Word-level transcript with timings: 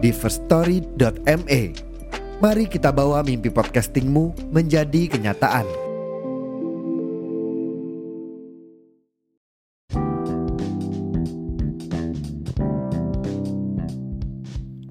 di 0.00 0.10
firststory.me. 0.10 1.62
Mari 2.40 2.64
kita 2.72 2.88
bawa 2.88 3.20
mimpi 3.20 3.52
podcastingmu 3.52 4.48
menjadi 4.48 5.12
kenyataan. 5.12 5.68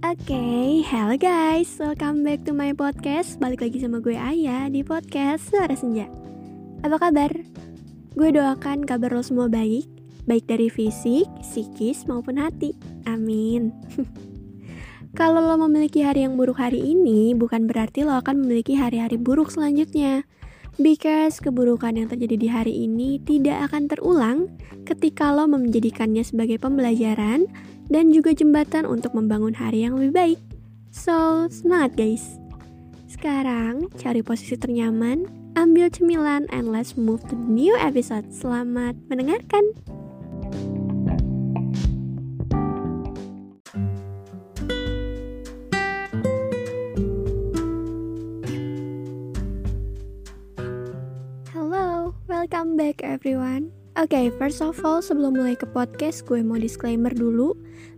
Oke, 0.10 0.34
okay, 0.34 0.86
hello 0.86 1.18
guys, 1.18 1.70
welcome 1.82 2.26
back 2.26 2.42
to 2.46 2.54
my 2.54 2.74
podcast 2.74 3.38
Balik 3.38 3.66
lagi 3.66 3.78
sama 3.82 4.02
gue 4.02 4.18
Ayah 4.18 4.66
di 4.70 4.82
podcast 4.82 5.50
Suara 5.54 5.74
Senja 5.78 6.10
Apa 6.82 6.98
kabar? 6.98 7.30
Gue 8.18 8.30
doakan 8.34 8.90
kabar 8.90 9.14
lo 9.14 9.22
semua 9.22 9.50
baik 9.50 9.86
Baik 10.26 10.50
dari 10.50 10.70
fisik, 10.70 11.30
psikis, 11.46 12.10
maupun 12.10 12.42
hati 12.42 12.74
Amin 13.06 13.70
Kalau 15.18 15.42
lo 15.42 15.58
memiliki 15.66 16.06
hari 16.06 16.22
yang 16.22 16.38
buruk 16.38 16.62
hari 16.62 16.78
ini 16.78 17.34
Bukan 17.34 17.66
berarti 17.66 18.06
lo 18.06 18.14
akan 18.18 18.46
memiliki 18.46 18.78
hari-hari 18.78 19.18
buruk 19.18 19.50
selanjutnya 19.50 20.26
Because 20.80 21.44
keburukan 21.44 21.98
yang 21.98 22.08
terjadi 22.08 22.36
di 22.40 22.48
hari 22.48 22.74
ini 22.88 23.20
tidak 23.26 23.68
akan 23.68 23.92
terulang 23.92 24.48
ketika 24.88 25.28
lo 25.36 25.44
menjadikannya 25.44 26.24
sebagai 26.24 26.56
pembelajaran 26.56 27.52
dan 27.92 28.14
juga 28.16 28.32
jembatan 28.32 28.88
untuk 28.88 29.12
membangun 29.18 29.52
hari 29.58 29.84
yang 29.84 30.00
lebih 30.00 30.14
baik. 30.16 30.40
So, 30.94 31.50
semangat 31.52 31.98
guys! 32.00 32.40
Sekarang, 33.10 33.90
cari 33.98 34.22
posisi 34.22 34.56
ternyaman, 34.56 35.26
ambil 35.58 35.90
cemilan, 35.90 36.46
and 36.54 36.70
let's 36.70 36.94
move 36.94 37.26
to 37.28 37.36
the 37.36 37.50
new 37.50 37.74
episode. 37.76 38.30
Selamat 38.30 38.94
mendengarkan! 39.10 39.74
Everyone. 53.20 53.68
Oke, 54.00 54.16
okay, 54.16 54.26
first 54.32 54.64
of 54.64 54.80
all, 54.80 55.04
sebelum 55.04 55.36
mulai 55.36 55.52
ke 55.52 55.68
podcast, 55.68 56.24
gue 56.24 56.40
mau 56.40 56.56
disclaimer 56.56 57.12
dulu 57.12 57.52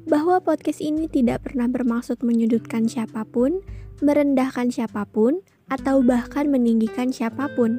bahwa 0.09 0.41
podcast 0.41 0.81
ini 0.81 1.05
tidak 1.05 1.45
pernah 1.45 1.69
bermaksud 1.69 2.25
menyudutkan 2.25 2.89
siapa 2.89 3.21
pun, 3.29 3.61
merendahkan 4.01 4.73
siapa 4.73 5.05
pun, 5.05 5.45
atau 5.69 6.01
bahkan 6.01 6.49
meninggikan 6.49 7.13
siapa 7.13 7.53
pun. 7.53 7.77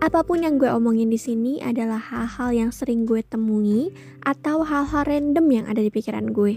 Apa 0.00 0.24
pun 0.24 0.40
yang 0.40 0.56
gue 0.56 0.72
omongin 0.72 1.12
di 1.12 1.20
sini 1.20 1.60
adalah 1.60 2.00
hal-hal 2.00 2.48
yang 2.56 2.70
sering 2.72 3.04
gue 3.04 3.20
temui 3.28 3.92
atau 4.24 4.64
hal-hal 4.64 5.04
random 5.04 5.52
yang 5.52 5.68
ada 5.68 5.84
di 5.84 5.92
pikiran 5.92 6.32
gue. 6.32 6.56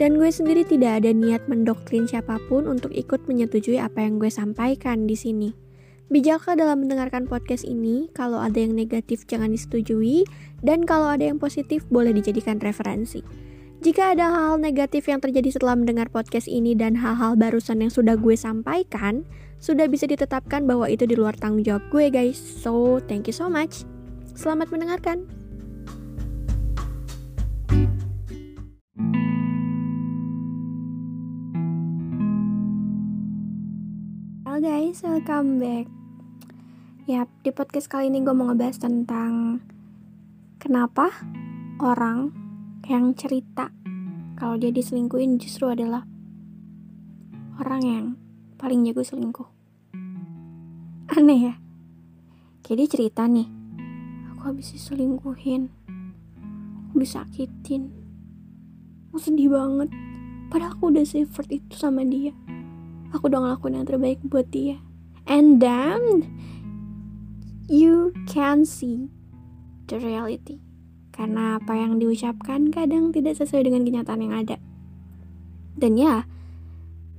Dan 0.00 0.16
gue 0.16 0.32
sendiri 0.32 0.64
tidak 0.64 1.04
ada 1.04 1.12
niat 1.12 1.44
mendoktrin 1.52 2.08
siapa 2.08 2.40
pun 2.48 2.64
untuk 2.64 2.96
ikut 2.96 3.28
menyetujui 3.28 3.76
apa 3.76 4.08
yang 4.08 4.16
gue 4.16 4.32
sampaikan 4.32 5.04
di 5.04 5.20
sini. 5.20 5.69
Bijaklah 6.10 6.58
dalam 6.58 6.82
mendengarkan 6.82 7.30
podcast 7.30 7.62
ini, 7.62 8.10
kalau 8.10 8.42
ada 8.42 8.58
yang 8.58 8.74
negatif 8.74 9.30
jangan 9.30 9.54
disetujui, 9.54 10.26
dan 10.58 10.82
kalau 10.82 11.06
ada 11.06 11.30
yang 11.30 11.38
positif 11.38 11.86
boleh 11.86 12.10
dijadikan 12.10 12.58
referensi. 12.58 13.22
Jika 13.78 14.18
ada 14.18 14.26
hal-hal 14.26 14.58
negatif 14.58 15.06
yang 15.06 15.22
terjadi 15.22 15.54
setelah 15.54 15.78
mendengar 15.78 16.10
podcast 16.10 16.50
ini 16.50 16.74
dan 16.74 16.98
hal-hal 16.98 17.38
barusan 17.38 17.86
yang 17.86 17.94
sudah 17.94 18.18
gue 18.18 18.34
sampaikan, 18.34 19.22
sudah 19.62 19.86
bisa 19.86 20.10
ditetapkan 20.10 20.66
bahwa 20.66 20.90
itu 20.90 21.06
di 21.06 21.14
luar 21.14 21.38
tanggung 21.38 21.62
jawab 21.62 21.86
gue 21.94 22.10
guys. 22.10 22.42
So, 22.42 22.98
thank 23.06 23.30
you 23.30 23.36
so 23.36 23.46
much. 23.46 23.86
Selamat 24.34 24.74
mendengarkan. 24.74 25.30
Guys, 34.60 35.00
welcome 35.00 35.56
back. 35.56 35.99
Yap, 37.10 37.26
di 37.42 37.50
podcast 37.50 37.90
kali 37.90 38.06
ini 38.06 38.22
gue 38.22 38.30
mau 38.30 38.54
ngebahas 38.54 38.86
tentang 38.86 39.58
kenapa 40.62 41.10
orang 41.82 42.30
yang 42.86 43.18
cerita 43.18 43.74
kalau 44.38 44.54
dia 44.54 44.70
diselingkuhin 44.70 45.34
justru 45.42 45.66
adalah 45.66 46.06
orang 47.58 47.82
yang 47.82 48.04
paling 48.62 48.86
jago 48.86 49.02
selingkuh. 49.02 49.50
Aneh 51.18 51.50
ya? 51.50 51.54
Kayak 52.62 52.78
dia 52.78 52.88
cerita 52.94 53.26
nih, 53.26 53.50
aku 54.30 54.46
habis 54.46 54.70
diselingkuhin, 54.70 55.66
aku 56.94 56.94
disakitin, 56.94 57.90
aku 59.10 59.18
sedih 59.18 59.50
banget. 59.50 59.90
Padahal 60.46 60.78
aku 60.78 60.94
udah 60.94 61.02
effort 61.02 61.50
itu 61.50 61.74
sama 61.74 62.06
dia. 62.06 62.30
Aku 63.10 63.26
udah 63.26 63.42
ngelakuin 63.42 63.82
yang 63.82 63.88
terbaik 63.90 64.22
buat 64.22 64.46
dia. 64.54 64.78
And 65.26 65.58
then 65.58 66.30
you 67.70 68.10
can 68.26 68.66
see 68.66 69.06
the 69.86 70.02
reality. 70.02 70.58
Karena 71.14 71.62
apa 71.62 71.78
yang 71.78 72.02
diucapkan 72.02 72.74
kadang 72.74 73.14
tidak 73.14 73.38
sesuai 73.38 73.70
dengan 73.70 73.86
kenyataan 73.86 74.20
yang 74.26 74.34
ada. 74.34 74.58
Dan 75.78 75.94
ya, 75.94 76.26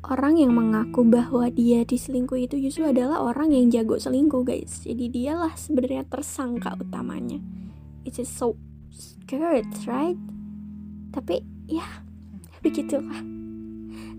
orang 0.03 0.35
yang 0.35 0.51
mengaku 0.51 1.07
bahwa 1.07 1.47
dia 1.47 1.88
diselingkuh 1.88 2.35
itu 2.35 2.59
justru 2.59 2.91
adalah 2.91 3.23
orang 3.23 3.56
yang 3.56 3.72
jago 3.72 3.95
selingkuh, 3.95 4.44
guys. 4.44 4.84
Jadi 4.84 5.07
dialah 5.07 5.56
sebenarnya 5.56 6.03
tersangka 6.11 6.75
utamanya. 6.75 7.40
It 8.03 8.19
is 8.19 8.28
so 8.28 8.59
scared, 8.91 9.72
right? 9.88 10.19
Tapi 11.16 11.47
ya, 11.72 12.03
begitulah. 12.59 13.23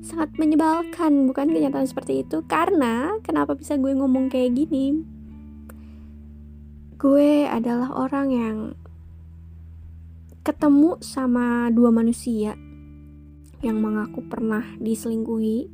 Sangat 0.01 0.33
menyebalkan, 0.41 1.29
bukan 1.29 1.53
kenyataan 1.53 1.85
seperti 1.85 2.25
itu. 2.25 2.41
Karena 2.49 3.21
kenapa 3.21 3.53
bisa 3.53 3.77
gue 3.77 3.93
ngomong 3.93 4.33
kayak 4.33 4.57
gini? 4.57 5.12
Gue 7.03 7.51
adalah 7.51 7.91
orang 7.99 8.29
yang 8.31 8.59
ketemu 10.47 11.03
sama 11.03 11.67
dua 11.75 11.91
manusia 11.91 12.55
yang 13.59 13.83
mengaku 13.83 14.23
pernah 14.23 14.63
diselingkuhi 14.79 15.67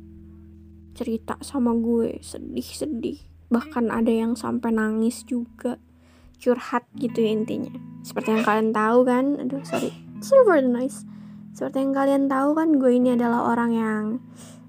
cerita 0.97 1.37
sama 1.45 1.77
gue 1.77 2.17
sedih-sedih 2.25 3.21
bahkan 3.53 3.93
ada 3.93 4.09
yang 4.09 4.33
sampai 4.33 4.73
nangis 4.73 5.21
juga 5.21 5.77
curhat 6.41 6.89
gitu 6.97 7.21
ya 7.21 7.29
intinya. 7.37 7.77
Seperti 8.01 8.33
yang 8.33 8.41
kalian 8.41 8.73
tahu 8.73 9.05
kan 9.05 9.37
aduh 9.37 9.61
sorry 9.61 9.93
super 10.25 10.57
nice 10.65 11.05
seperti 11.53 11.77
yang 11.85 11.93
kalian 11.93 12.25
tahu 12.25 12.57
kan 12.57 12.73
gue 12.81 12.89
ini 12.89 13.13
adalah 13.13 13.53
orang 13.53 13.71
yang 13.77 14.03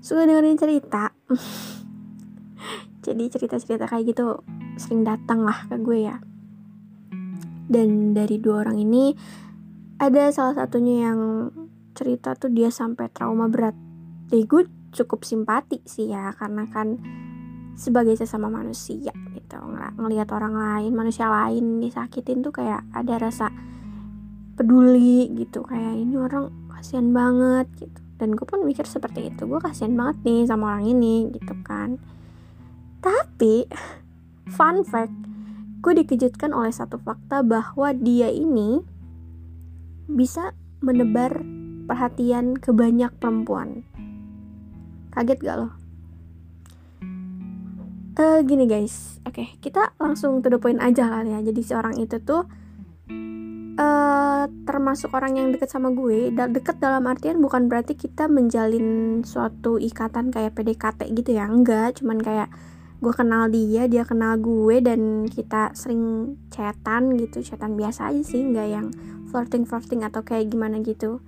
suka 0.05 0.29
dengerin 0.29 0.61
cerita. 0.61 1.09
Jadi 3.09 3.33
cerita-cerita 3.33 3.89
kayak 3.89 4.13
gitu 4.13 4.45
sering 4.77 5.09
datang 5.09 5.41
lah 5.41 5.65
ke 5.65 5.81
gue 5.81 6.05
ya 6.05 6.21
dan 7.71 8.19
dari 8.19 8.43
dua 8.43 8.67
orang 8.67 8.83
ini 8.83 9.15
ada 10.03 10.35
salah 10.35 10.59
satunya 10.59 11.07
yang 11.07 11.21
cerita 11.95 12.35
tuh 12.35 12.51
dia 12.51 12.75
sampai 12.75 13.07
trauma 13.15 13.47
berat. 13.47 13.79
Jadi 14.27 14.43
gue 14.51 14.63
cukup 14.91 15.23
simpati 15.23 15.79
sih 15.87 16.11
ya 16.11 16.35
karena 16.35 16.67
kan 16.67 16.99
sebagai 17.79 18.19
sesama 18.19 18.51
manusia 18.51 19.15
gitu 19.15 19.57
ng 19.57 20.03
ngelihat 20.03 20.29
orang 20.35 20.53
lain 20.53 20.93
manusia 20.93 21.31
lain 21.31 21.79
disakitin 21.79 22.43
tuh 22.43 22.53
kayak 22.53 22.85
ada 22.93 23.17
rasa 23.17 23.49
peduli 24.59 25.31
gitu 25.39 25.65
kayak 25.65 25.95
ini 25.97 26.19
orang 26.19 26.51
kasihan 26.75 27.15
banget 27.15 27.71
gitu. 27.79 28.01
Dan 28.21 28.37
gue 28.37 28.45
pun 28.45 28.67
mikir 28.67 28.85
seperti 28.85 29.33
itu 29.33 29.47
gue 29.47 29.61
kasihan 29.63 29.95
banget 29.97 30.17
nih 30.27 30.43
sama 30.45 30.77
orang 30.77 30.91
ini 30.91 31.31
gitu 31.33 31.55
kan. 31.63 31.97
Tapi 33.01 33.65
fun 34.51 34.85
fact 34.85 35.30
gue 35.81 35.93
dikejutkan 36.05 36.53
oleh 36.53 36.73
satu 36.73 37.01
fakta 37.01 37.41
bahwa 37.41 37.97
dia 37.97 38.29
ini 38.29 38.85
bisa 40.11 40.53
menebar 40.85 41.41
perhatian 41.89 42.57
ke 42.61 42.73
banyak 42.73 43.11
perempuan. 43.17 43.85
Kaget 45.13 45.41
gak 45.41 45.57
lo? 45.57 45.69
Uh, 48.21 48.45
gini 48.45 48.69
guys, 48.69 49.17
oke 49.25 49.41
okay, 49.41 49.49
kita 49.65 49.97
langsung 49.97 50.45
to 50.45 50.53
the 50.53 50.61
point 50.61 50.79
aja 50.85 51.09
kali 51.09 51.33
ya. 51.33 51.41
Jadi 51.41 51.61
si 51.65 51.73
orang 51.73 51.97
itu 51.97 52.21
tuh 52.21 52.45
uh, 53.81 54.45
termasuk 54.69 55.11
orang 55.17 55.41
yang 55.41 55.49
deket 55.51 55.73
sama 55.73 55.89
gue 55.93 56.33
deket 56.33 56.77
dalam 56.79 57.09
artian 57.09 57.41
bukan 57.41 57.67
berarti 57.67 57.97
kita 57.97 58.29
menjalin 58.29 59.21
suatu 59.25 59.81
ikatan 59.81 60.29
kayak 60.29 60.53
PDKT 60.53 61.09
gitu 61.17 61.31
ya 61.37 61.49
enggak 61.49 62.01
cuman 62.01 62.21
kayak 62.21 62.49
gue 63.01 63.13
kenal 63.17 63.49
dia 63.49 63.89
dia 63.89 64.05
kenal 64.05 64.37
gue 64.37 64.85
dan 64.85 65.25
kita 65.25 65.73
sering 65.73 66.37
chatan 66.53 67.17
gitu 67.17 67.41
chatan 67.41 67.73
biasa 67.73 68.13
aja 68.13 68.21
sih 68.21 68.45
nggak 68.45 68.69
yang 68.69 68.87
flirting 69.33 69.65
flirting 69.65 70.05
atau 70.05 70.21
kayak 70.21 70.53
gimana 70.53 70.85
gitu. 70.85 71.25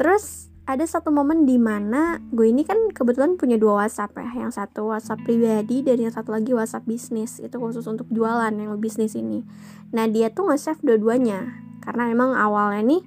Terus 0.00 0.48
ada 0.62 0.86
satu 0.86 1.10
momen 1.12 1.44
di 1.44 1.58
mana 1.58 2.22
gue 2.32 2.48
ini 2.48 2.62
kan 2.64 2.78
kebetulan 2.94 3.34
punya 3.34 3.58
dua 3.58 3.84
WhatsApp 3.84 4.14
ya 4.16 4.46
yang 4.46 4.52
satu 4.54 4.88
WhatsApp 4.94 5.20
pribadi 5.26 5.82
dan 5.82 5.98
yang 5.98 6.14
satu 6.14 6.32
lagi 6.32 6.54
WhatsApp 6.54 6.86
bisnis 6.86 7.42
itu 7.42 7.52
khusus 7.58 7.84
untuk 7.84 8.06
jualan 8.08 8.54
yang 8.54 8.72
bisnis 8.78 9.18
ini. 9.18 9.44
Nah 9.92 10.08
dia 10.08 10.30
tuh 10.30 10.48
nge-save 10.48 10.80
dua-duanya 10.80 11.52
karena 11.82 12.08
emang 12.14 12.32
awalnya 12.38 12.80
nih 12.80 13.02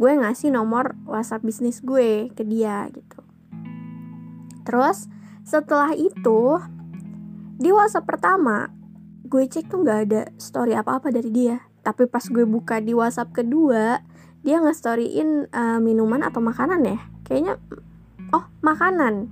gue 0.00 0.12
ngasih 0.18 0.50
nomor 0.50 0.96
WhatsApp 1.04 1.44
bisnis 1.44 1.84
gue 1.84 2.32
ke 2.32 2.42
dia 2.42 2.88
gitu. 2.90 3.20
Terus 4.64 5.06
setelah 5.44 5.92
itu 5.92 6.56
di 7.58 7.74
WhatsApp 7.74 8.06
pertama, 8.06 8.70
gue 9.26 9.42
cek 9.50 9.66
tuh 9.66 9.82
nggak 9.82 9.98
ada 10.06 10.22
story 10.38 10.78
apa-apa 10.78 11.10
dari 11.10 11.28
dia. 11.34 11.58
Tapi 11.82 12.06
pas 12.06 12.22
gue 12.22 12.46
buka 12.46 12.78
di 12.78 12.94
WhatsApp 12.94 13.34
kedua, 13.34 13.98
dia 14.46 14.62
nge-storyin 14.62 15.50
uh, 15.50 15.82
minuman 15.82 16.22
atau 16.22 16.38
makanan 16.38 16.86
ya. 16.86 16.98
Kayaknya, 17.26 17.58
oh 18.30 18.46
makanan. 18.62 19.26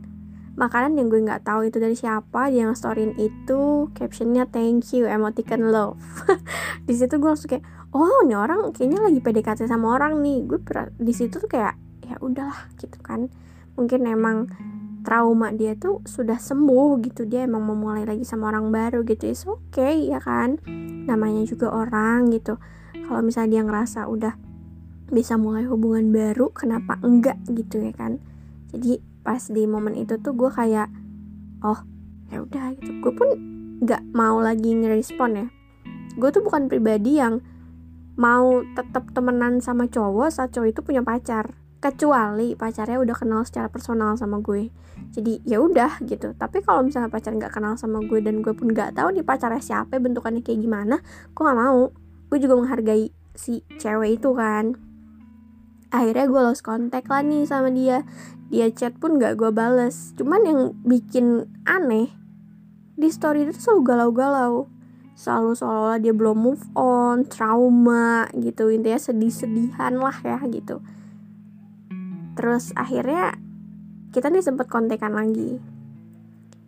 Makanan 0.59 0.99
yang 0.99 1.07
gue 1.07 1.23
nggak 1.23 1.47
tahu 1.47 1.71
itu 1.71 1.79
dari 1.79 1.95
siapa. 1.95 2.51
Dia 2.51 2.67
nge-storyin 2.67 3.15
itu, 3.15 3.95
captionnya 3.95 4.51
thank 4.51 4.91
you, 4.91 5.07
emoticon 5.07 5.71
love. 5.71 6.03
di 6.89 6.99
situ 6.99 7.23
gue 7.23 7.31
langsung 7.31 7.55
kayak, 7.55 7.63
oh 7.95 8.27
ini 8.27 8.35
orang 8.35 8.75
kayaknya 8.75 9.07
lagi 9.07 9.23
PDKT 9.23 9.71
sama 9.71 9.95
orang 9.95 10.19
nih. 10.19 10.43
Gue 10.43 10.59
di 10.99 11.15
situ 11.15 11.39
tuh 11.39 11.47
kayak, 11.47 11.79
ya 12.03 12.19
udahlah 12.19 12.75
gitu 12.75 12.99
kan. 13.07 13.31
Mungkin 13.79 14.03
emang 14.03 14.51
trauma 15.07 15.55
dia 15.55 15.79
tuh 15.79 16.03
sudah 16.03 16.43
sembuh 16.43 16.99
gitu. 17.07 17.31
Dia 17.31 17.47
emang 17.47 17.63
mau 17.63 17.79
mulai 17.79 18.03
lagi 18.03 18.27
sama 18.27 18.51
orang 18.51 18.75
baru 18.75 19.07
gitu. 19.07 19.31
Is 19.31 19.47
oke 19.47 19.71
okay, 19.71 20.11
ya 20.11 20.19
kan? 20.19 20.59
Namanya 21.07 21.47
juga 21.47 21.71
orang 21.71 22.35
gitu. 22.35 22.59
Kalau 23.07 23.23
misalnya 23.23 23.55
dia 23.55 23.63
ngerasa 23.63 24.11
udah 24.11 24.35
bisa 25.07 25.39
mulai 25.39 25.63
hubungan 25.71 26.11
baru 26.11 26.51
kenapa 26.51 26.99
enggak 27.07 27.39
gitu 27.55 27.79
ya 27.79 27.95
kan? 27.95 28.19
Jadi 28.75 28.99
pas 29.23 29.39
di 29.47 29.63
momen 29.71 29.95
itu 29.95 30.19
tuh 30.19 30.35
gue 30.35 30.51
kayak 30.51 30.91
oh 31.63 31.87
ya 32.35 32.43
udah 32.43 32.75
gitu. 32.83 32.91
Gue 32.99 33.15
pun 33.15 33.29
nggak 33.87 34.11
mau 34.11 34.43
lagi 34.43 34.75
ngerespon 34.75 35.31
ya. 35.39 35.47
Gue 36.19 36.35
tuh 36.35 36.43
bukan 36.43 36.67
pribadi 36.67 37.23
yang 37.23 37.39
mau 38.19 38.65
tetap 38.75 39.15
temenan 39.15 39.63
sama 39.63 39.87
cowok 39.87 40.35
saat 40.35 40.51
cowok 40.51 40.75
itu 40.75 40.81
punya 40.83 41.07
pacar. 41.07 41.55
Kecuali 41.79 42.59
pacarnya 42.59 42.99
udah 42.99 43.15
kenal 43.15 43.47
secara 43.47 43.71
personal 43.71 44.19
sama 44.19 44.43
gue 44.43 44.75
jadi 45.13 45.41
ya 45.47 45.59
udah 45.63 46.03
gitu. 46.05 46.35
Tapi 46.35 46.63
kalau 46.63 46.87
misalnya 46.87 47.11
pacar 47.11 47.33
nggak 47.33 47.55
kenal 47.55 47.79
sama 47.79 48.03
gue 48.05 48.21
dan 48.21 48.43
gue 48.43 48.53
pun 48.53 48.71
nggak 48.71 48.97
tahu 48.97 49.15
nih 49.15 49.25
pacarnya 49.25 49.63
siapa 49.63 49.99
bentukannya 49.99 50.43
kayak 50.43 50.61
gimana 50.63 51.01
gue 51.33 51.43
nggak 51.43 51.59
mau. 51.59 51.93
Gue 52.27 52.39
juga 52.43 52.59
menghargai 52.59 53.15
si 53.37 53.63
cewek 53.79 54.19
itu 54.19 54.31
kan. 54.35 54.75
Akhirnya 55.95 56.27
gue 56.27 56.41
lost 56.43 56.67
kontak 56.67 57.07
lah 57.07 57.23
nih 57.23 57.47
sama 57.47 57.71
dia. 57.71 58.03
Dia 58.51 58.71
chat 58.75 58.99
pun 58.99 59.17
nggak 59.21 59.39
gue 59.39 59.51
bales. 59.55 60.17
Cuman 60.19 60.41
yang 60.43 60.61
bikin 60.83 61.47
aneh 61.65 62.11
di 62.99 63.09
story 63.13 63.47
itu 63.47 63.55
selalu 63.55 63.83
galau-galau. 63.87 64.67
Selalu 65.17 65.57
seolah-olah 65.57 65.99
dia 66.03 66.13
belum 66.13 66.37
move 66.37 66.65
on 66.77 67.25
trauma 67.25 68.29
gitu. 68.37 68.69
Intinya 68.69 69.01
sedih-sedihan 69.01 69.97
lah 69.97 70.17
ya 70.21 70.43
gitu. 70.51 70.85
Terus 72.37 72.77
akhirnya 72.77 73.46
kita 74.17 74.33
nih 74.33 74.41
sempat 74.41 74.73
kontekan 74.73 75.13
lagi. 75.13 75.61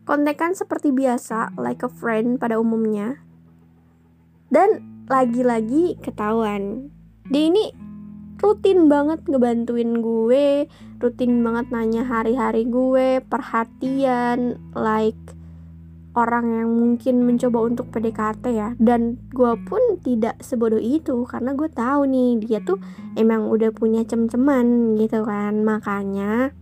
Kontekan 0.04 0.52
seperti 0.52 0.92
biasa 0.92 1.56
like 1.56 1.80
a 1.80 1.88
friend 1.88 2.36
pada 2.36 2.60
umumnya. 2.60 3.24
Dan 4.52 4.84
lagi-lagi 5.08 5.96
ketahuan. 6.04 6.92
Dia 7.32 7.48
ini 7.48 7.72
rutin 8.36 8.92
banget 8.92 9.24
ngebantuin 9.24 10.04
gue 10.04 10.68
rutin 11.00 11.40
banget 11.40 11.72
nanya 11.72 12.04
hari-hari 12.04 12.68
gue 12.68 13.24
perhatian 13.24 14.60
like 14.76 15.18
orang 16.12 16.52
yang 16.52 16.68
mungkin 16.68 17.24
mencoba 17.24 17.64
untuk 17.64 17.88
PDKT 17.88 18.44
ya. 18.52 18.76
Dan 18.76 19.16
gue 19.32 19.56
pun 19.64 19.80
tidak 20.04 20.44
sebodoh 20.44 20.80
itu 20.80 21.24
karena 21.24 21.56
gue 21.56 21.72
tahu 21.72 22.04
nih 22.12 22.30
dia 22.44 22.60
tuh 22.60 22.76
emang 23.16 23.48
udah 23.48 23.72
punya 23.72 24.04
cem-ceman 24.04 25.00
gitu 25.00 25.24
kan. 25.24 25.64
Makanya 25.64 26.52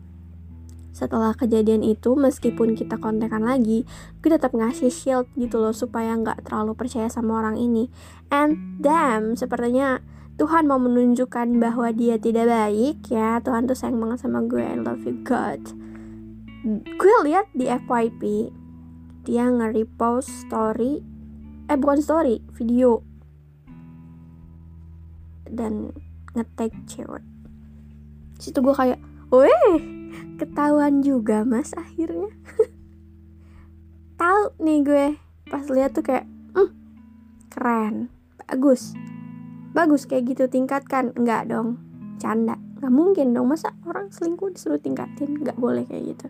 setelah 0.96 1.36
kejadian 1.36 1.84
itu 1.84 2.16
meskipun 2.16 2.72
kita 2.72 2.96
kontekan 2.96 3.44
lagi 3.44 3.84
gue 4.24 4.30
tetap 4.32 4.56
ngasih 4.56 4.88
shield 4.88 5.28
gitu 5.36 5.60
loh 5.60 5.76
supaya 5.76 6.16
nggak 6.16 6.48
terlalu 6.48 6.72
percaya 6.72 7.12
sama 7.12 7.44
orang 7.44 7.60
ini. 7.60 7.92
And 8.32 8.80
damn 8.80 9.36
sepertinya 9.36 10.00
Tuhan 10.40 10.64
mau 10.64 10.80
menunjukkan 10.80 11.60
bahwa 11.60 11.92
dia 11.92 12.16
tidak 12.16 12.48
baik 12.48 13.12
ya. 13.12 13.44
Tuhan 13.44 13.68
tuh 13.68 13.76
sayang 13.76 14.00
banget 14.00 14.24
sama 14.24 14.40
gue. 14.48 14.64
I 14.64 14.80
love 14.80 15.04
you 15.04 15.20
God. 15.20 15.60
Gue 16.96 17.14
lihat 17.28 17.52
di 17.52 17.68
FYP 17.68 18.48
dia 19.28 19.52
nge-repost 19.52 20.48
story 20.48 21.04
eh 21.68 21.76
bukan 21.76 22.00
story 22.00 22.40
video. 22.56 23.04
Dan 25.44 25.92
ngetag 26.32 26.72
cewek. 26.88 27.24
Situ 28.40 28.64
gue 28.64 28.72
kayak 28.72 29.00
weh 29.28 29.95
ketahuan 30.36 31.00
juga 31.00 31.42
mas 31.42 31.72
akhirnya. 31.76 32.32
Tahu 34.20 34.56
nih 34.60 34.78
gue 34.84 35.06
pas 35.46 35.64
lihat 35.68 35.92
tuh 35.92 36.04
kayak 36.04 36.26
mm, 36.56 36.70
keren 37.52 38.08
bagus. 38.46 38.96
Bagus 39.76 40.08
kayak 40.08 40.32
gitu 40.32 40.44
tingkatkan. 40.48 41.12
Enggak 41.16 41.50
dong 41.52 41.80
canda. 42.16 42.56
Nggak 42.80 42.92
mungkin 42.92 43.32
dong 43.36 43.48
masa 43.52 43.72
orang 43.84 44.08
selingkuh 44.08 44.52
disuruh 44.52 44.80
tingkatin? 44.80 45.40
Nggak 45.44 45.56
boleh 45.60 45.84
kayak 45.84 46.16
gitu. 46.16 46.28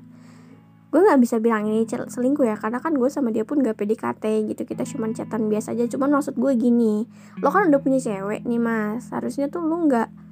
Gue 0.90 1.02
nggak 1.02 1.20
bisa 1.20 1.36
bilang 1.42 1.66
ini 1.66 1.84
selingkuh 1.86 2.46
ya 2.46 2.56
karena 2.56 2.78
kan 2.78 2.94
gue 2.94 3.10
sama 3.10 3.34
dia 3.34 3.42
pun 3.42 3.58
gak 3.58 3.76
PDKT 3.76 4.48
gitu 4.48 4.62
kita 4.64 4.86
cuma 4.86 5.10
chatan 5.12 5.50
biasa 5.50 5.74
aja. 5.74 5.84
Cuman 5.90 6.14
maksud 6.14 6.38
gue 6.38 6.52
gini 6.56 7.04
lo 7.42 7.50
kan 7.50 7.68
udah 7.68 7.80
punya 7.82 8.00
cewek 8.00 8.46
nih 8.46 8.58
mas. 8.62 9.10
Harusnya 9.10 9.50
tuh 9.50 9.66
lo 9.66 9.76
nggak 9.86 10.25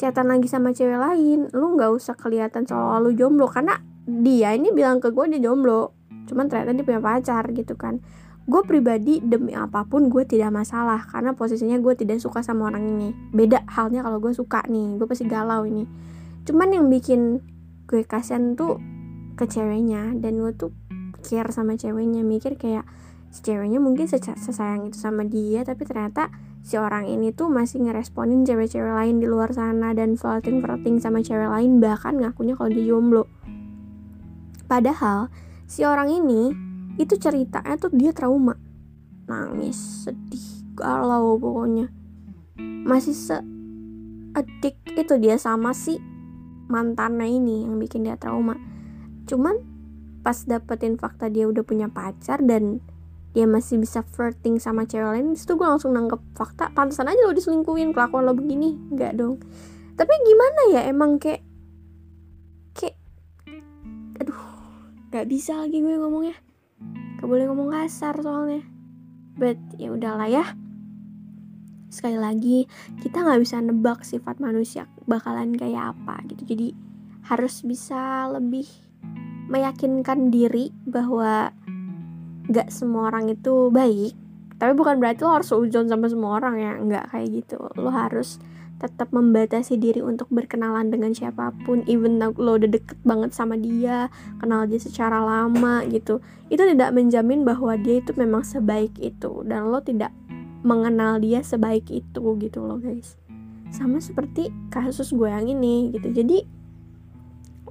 chatan 0.00 0.32
lagi 0.32 0.48
sama 0.48 0.72
cewek 0.72 0.96
lain 0.96 1.52
lo 1.52 1.76
nggak 1.76 1.92
usah 1.92 2.16
kelihatan 2.16 2.64
soal 2.64 3.04
lo 3.04 3.12
jomblo. 3.12 3.44
Karena 3.52 3.76
dia 4.08 4.56
ini 4.56 4.72
bilang 4.72 4.98
ke 4.98 5.12
gue 5.12 5.36
dia 5.36 5.44
jomblo 5.44 5.92
cuman 6.24 6.46
ternyata 6.46 6.72
dia 6.72 6.84
punya 6.88 7.02
pacar 7.04 7.44
gitu 7.52 7.76
kan. 7.76 8.00
Gue 8.48 8.64
pribadi 8.64 9.20
demi 9.20 9.52
apa 9.52 9.84
pun 9.84 10.08
gue 10.08 10.24
tidak 10.24 10.50
masalah 10.56 11.04
karena 11.04 11.36
posisinya 11.36 11.76
gue 11.78 11.92
tidak 11.92 12.24
suka 12.24 12.40
sama 12.40 12.72
orang 12.72 12.96
ini. 12.96 13.12
Beda 13.30 13.60
halnya 13.68 14.00
kalau 14.00 14.18
gue 14.24 14.32
suka 14.32 14.64
nih 14.64 14.96
gue 14.96 15.04
pasti 15.04 15.28
galau 15.28 15.68
ini. 15.68 15.84
Cuman 16.48 16.72
yang 16.72 16.88
bikin 16.88 17.44
gue 17.84 18.00
kasihan 18.08 18.56
tuh 18.56 18.80
ke 19.36 19.44
ceweknya 19.44 20.16
dan 20.16 20.40
gue 20.40 20.52
tuh 20.56 20.72
care 21.20 21.52
sama 21.52 21.76
ceweknya 21.76 22.24
mikir 22.24 22.56
kayak 22.56 22.88
ceweknya 23.30 23.78
mungkin 23.78 24.10
sesayang 24.10 24.90
itu 24.90 24.98
sama 24.98 25.22
dia 25.22 25.62
tapi 25.62 25.86
ternyata 25.86 26.34
si 26.70 26.78
orang 26.78 27.10
ini 27.10 27.34
tuh 27.34 27.50
masih 27.50 27.82
ngeresponin 27.82 28.46
cewek-cewek 28.46 28.94
lain 28.94 29.18
di 29.18 29.26
luar 29.26 29.50
sana 29.50 29.90
dan 29.90 30.14
flirting 30.14 30.62
flirting 30.62 31.02
sama 31.02 31.18
cewek 31.18 31.50
lain 31.50 31.82
bahkan 31.82 32.14
ngakunya 32.14 32.54
kalau 32.54 32.70
dia 32.70 32.86
jomblo. 32.86 33.26
Padahal 34.70 35.34
si 35.66 35.82
orang 35.82 36.14
ini 36.14 36.54
itu 36.94 37.18
ceritanya 37.18 37.74
tuh 37.74 37.90
dia 37.90 38.14
trauma. 38.14 38.54
Nangis 39.26 40.06
sedih 40.06 40.46
galau 40.78 41.42
pokoknya. 41.42 41.90
Masih 42.86 43.18
se 43.18 43.42
adik 44.38 44.78
itu 44.94 45.18
dia 45.18 45.42
sama 45.42 45.74
si 45.74 45.98
mantannya 46.70 47.34
ini 47.34 47.66
yang 47.66 47.82
bikin 47.82 48.06
dia 48.06 48.14
trauma. 48.14 48.54
Cuman 49.26 49.58
pas 50.22 50.38
dapetin 50.46 50.94
fakta 50.94 51.34
dia 51.34 51.50
udah 51.50 51.66
punya 51.66 51.90
pacar 51.90 52.38
dan 52.46 52.78
dia 53.30 53.46
masih 53.46 53.78
bisa 53.78 54.02
flirting 54.02 54.58
sama 54.58 54.82
cewek 54.82 55.06
lain 55.06 55.38
itu 55.38 55.54
gue 55.54 55.66
langsung 55.66 55.94
nangkep 55.94 56.18
fakta 56.34 56.74
pantesan 56.74 57.06
aja 57.06 57.22
lo 57.22 57.30
diselingkuhin 57.30 57.94
kelakuan 57.94 58.26
lo 58.26 58.34
begini 58.34 58.74
nggak 58.90 59.14
dong. 59.14 59.38
Tapi 59.94 60.12
gimana 60.26 60.60
ya 60.74 60.80
emang 60.90 61.22
kayak 61.22 61.46
kayak 62.74 62.98
aduh 64.18 64.40
nggak 65.14 65.26
bisa 65.30 65.62
lagi 65.62 65.78
gue 65.78 65.94
ngomongnya. 65.94 66.34
Gak 67.20 67.28
boleh 67.28 67.44
ngomong 67.52 67.68
kasar 67.68 68.16
soalnya. 68.24 68.64
But 69.36 69.60
ya 69.76 69.92
udahlah 69.92 70.26
ya. 70.26 70.44
Sekali 71.92 72.16
lagi 72.16 72.58
kita 73.04 73.22
nggak 73.22 73.40
bisa 73.44 73.60
nebak 73.60 74.02
sifat 74.02 74.40
manusia 74.40 74.88
bakalan 75.04 75.54
kayak 75.54 75.94
apa 75.94 76.24
gitu. 76.32 76.56
Jadi 76.56 76.68
harus 77.28 77.62
bisa 77.62 78.26
lebih 78.32 78.66
meyakinkan 79.50 80.30
diri 80.32 80.72
bahwa 80.86 81.52
gak 82.50 82.68
semua 82.74 83.08
orang 83.08 83.30
itu 83.30 83.70
baik 83.70 84.12
tapi 84.60 84.76
bukan 84.76 85.00
berarti 85.00 85.24
lo 85.24 85.40
harus 85.40 85.48
seuzon 85.48 85.88
sama 85.88 86.04
semua 86.12 86.36
orang 86.36 86.60
ya 86.60 86.76
nggak 86.76 87.04
kayak 87.16 87.28
gitu. 87.32 87.56
Lo 87.80 87.88
harus 87.88 88.36
tetap 88.76 89.08
membatasi 89.08 89.80
diri 89.80 90.04
untuk 90.04 90.28
berkenalan 90.28 90.92
dengan 90.92 91.16
siapa 91.16 91.52
pun 91.64 91.80
even 91.88 92.20
lo 92.20 92.60
udah 92.60 92.68
deket 92.68 93.00
banget 93.00 93.32
sama 93.32 93.56
dia 93.56 94.12
kenal 94.36 94.68
dia 94.68 94.76
secara 94.76 95.24
lama 95.24 95.80
gitu. 95.88 96.20
Itu 96.52 96.68
tidak 96.68 96.92
menjamin 96.92 97.40
bahwa 97.40 97.72
dia 97.80 98.04
itu 98.04 98.12
memang 98.20 98.44
sebaik 98.44 98.92
itu 99.00 99.48
dan 99.48 99.72
lo 99.72 99.80
tidak 99.80 100.12
mengenal 100.60 101.16
dia 101.24 101.40
sebaik 101.40 101.88
itu 101.88 102.36
gitu 102.36 102.60
loh 102.60 102.76
guys. 102.76 103.16
Sama 103.72 103.96
seperti 103.96 104.52
kasus 104.68 105.16
gue 105.16 105.28
yang 105.32 105.48
ini 105.48 105.88
gitu. 105.96 106.12
Jadi 106.12 106.44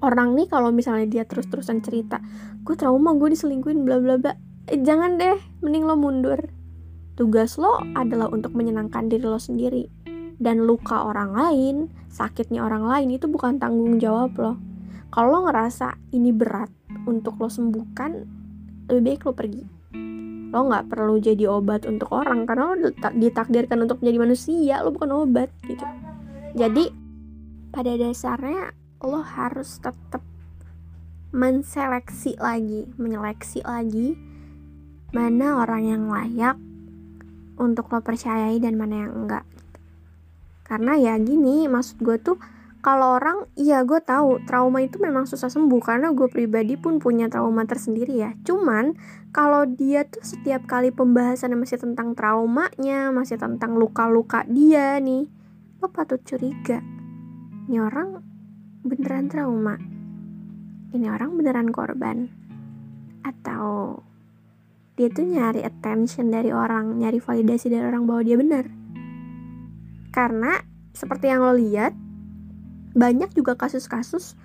orang 0.02 0.34
nih 0.34 0.50
kalau 0.50 0.74
misalnya 0.74 1.06
dia 1.06 1.24
terus-terusan 1.28 1.86
cerita 1.86 2.18
gue 2.66 2.76
trauma 2.80 3.14
gue 3.14 3.36
diselingkuin 3.36 3.84
bla 3.84 4.00
bla 4.00 4.16
bla 4.16 4.34
jangan 4.72 5.18
deh 5.18 5.38
mending 5.66 5.84
lo 5.86 5.96
mundur. 5.98 6.40
Tugas 7.18 7.60
lo 7.60 7.82
adalah 7.98 8.32
untuk 8.32 8.56
menyenangkan 8.56 9.10
diri 9.12 9.26
lo 9.26 9.42
sendiri. 9.42 9.90
Dan 10.40 10.64
luka 10.64 11.04
orang 11.04 11.36
lain 11.36 11.76
sakitnya 12.08 12.64
orang 12.64 12.88
lain 12.88 13.12
itu 13.12 13.28
bukan 13.28 13.60
tanggung 13.60 14.00
jawab 14.00 14.32
lo. 14.40 14.54
Kalau 15.12 15.36
lo 15.36 15.40
ngerasa 15.50 16.00
ini 16.16 16.32
berat 16.32 16.72
untuk 17.10 17.36
lo 17.42 17.52
sembuhkan 17.52 18.12
lebih 18.88 19.04
baik 19.04 19.22
lo 19.28 19.32
pergi. 19.36 19.64
Lo 20.50 20.66
nggak 20.66 20.88
perlu 20.90 21.20
jadi 21.20 21.46
obat 21.50 21.84
untuk 21.86 22.10
orang 22.16 22.48
karena 22.48 22.74
lo 22.74 22.76
ditakdirkan 22.96 23.84
untuk 23.84 24.00
menjadi 24.02 24.20
manusia 24.22 24.76
lo 24.86 24.96
bukan 24.96 25.12
obat 25.28 25.52
gitu. 25.68 25.84
Jadi 26.56 26.90
pada 27.70 27.94
dasarnya 28.00 28.74
lo 29.04 29.22
harus 29.22 29.78
tetap 29.78 30.24
menseleksi 31.30 32.40
lagi, 32.42 32.90
menyeleksi 32.98 33.62
lagi 33.62 34.29
mana 35.10 35.62
orang 35.62 35.84
yang 35.86 36.04
layak 36.08 36.58
untuk 37.60 37.92
lo 37.92 38.00
percayai 38.00 38.58
dan 38.58 38.80
mana 38.80 39.08
yang 39.08 39.14
enggak. 39.26 39.46
Karena 40.64 40.96
ya 40.96 41.18
gini, 41.18 41.66
maksud 41.66 42.00
gue 42.00 42.18
tuh 42.22 42.38
kalau 42.80 43.20
orang, 43.20 43.44
iya 43.60 43.84
gue 43.84 44.00
tahu 44.00 44.40
trauma 44.48 44.80
itu 44.80 45.02
memang 45.04 45.28
susah 45.28 45.52
sembuh 45.52 45.82
karena 45.84 46.16
gue 46.16 46.32
pribadi 46.32 46.80
pun 46.80 47.02
punya 47.04 47.28
trauma 47.28 47.68
tersendiri 47.68 48.16
ya. 48.16 48.32
Cuman 48.48 48.96
kalau 49.36 49.68
dia 49.68 50.08
tuh 50.08 50.24
setiap 50.24 50.64
kali 50.70 50.96
pembahasan 50.96 51.58
masih 51.60 51.82
tentang 51.82 52.16
traumanya, 52.16 53.12
masih 53.12 53.36
tentang 53.36 53.76
luka-luka 53.76 54.48
dia 54.48 54.96
nih, 55.04 55.28
lo 55.84 55.92
patut 55.92 56.24
curiga. 56.24 56.80
Ini 57.68 57.78
orang 57.84 58.24
beneran 58.88 59.28
trauma 59.28 59.76
ini 60.90 61.06
orang 61.06 61.38
beneran 61.38 61.70
korban 61.70 62.26
atau 63.22 64.02
dia 65.00 65.08
tuh 65.08 65.24
nyari 65.24 65.64
attention 65.64 66.28
dari 66.28 66.52
orang 66.52 67.00
nyari 67.00 67.24
validasi 67.24 67.72
dari 67.72 67.88
orang 67.88 68.04
bahwa 68.04 68.20
dia 68.20 68.36
benar. 68.36 68.68
Karena 70.12 70.60
seperti 70.92 71.32
yang 71.32 71.40
lo 71.48 71.56
lihat 71.56 71.96
banyak 73.00 73.32
juga 73.32 73.56
kasus-kasus 73.56 74.36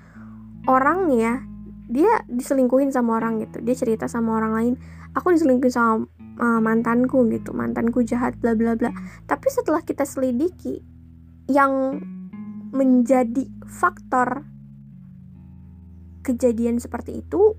orang 0.70 1.10
ya 1.10 1.42
dia 1.90 2.22
diselingkuhin 2.30 2.94
sama 2.94 3.18
orang 3.18 3.42
gitu. 3.42 3.58
Dia 3.66 3.74
cerita 3.74 4.06
sama 4.06 4.38
orang 4.38 4.52
lain 4.54 4.74
aku 5.18 5.34
diselingkuhin 5.34 5.74
sama 5.74 6.06
uh, 6.38 6.62
mantanku 6.62 7.26
gitu 7.34 7.50
mantanku 7.50 8.06
jahat 8.06 8.38
bla 8.38 8.54
bla 8.54 8.78
bla. 8.78 8.94
Tapi 9.26 9.50
setelah 9.50 9.82
kita 9.82 10.06
selidiki 10.06 10.86
yang 11.50 11.98
menjadi 12.70 13.50
faktor 13.66 14.46
kejadian 16.22 16.78
seperti 16.78 17.26
itu 17.26 17.58